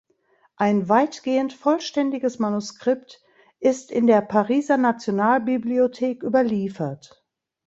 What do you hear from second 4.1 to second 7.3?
Pariser Nationalbibliothek überliefert.